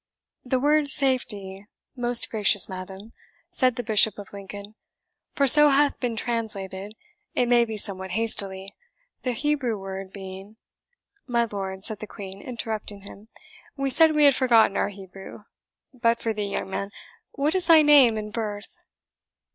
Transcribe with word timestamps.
"The 0.43 0.59
word 0.59 0.87
SAFETY, 0.87 1.67
most 1.95 2.31
gracious 2.31 2.67
madam," 2.67 3.13
said 3.51 3.75
the 3.75 3.83
Bishop 3.83 4.17
of 4.17 4.33
Lincoln, 4.33 4.73
"for 5.33 5.45
so 5.45 5.69
hath 5.69 5.99
been 5.99 6.15
translated, 6.15 6.95
it 7.35 7.45
may 7.47 7.65
be 7.65 7.77
somewhat 7.77 8.09
hastily, 8.17 8.75
the 9.21 9.33
Hebrew 9.33 9.77
word, 9.77 10.11
being" 10.11 10.55
"My 11.27 11.45
lord," 11.51 11.83
said 11.83 11.99
the 11.99 12.07
Queen, 12.07 12.41
interrupting 12.41 13.01
him, 13.01 13.27
"we 13.77 13.91
said 13.91 14.15
we 14.15 14.25
had 14.25 14.33
forgotten 14.33 14.75
our 14.75 14.89
Hebrew. 14.89 15.43
But 15.93 16.19
for 16.19 16.33
thee, 16.33 16.45
young 16.49 16.71
man, 16.71 16.89
what 17.33 17.53
is 17.53 17.67
thy 17.67 17.83
name 17.83 18.17
and 18.17 18.33
birth?" 18.33 18.79